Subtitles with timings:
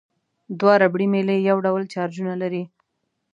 [0.59, 2.63] دوه ربړي میلې یو ډول چارجونه لري.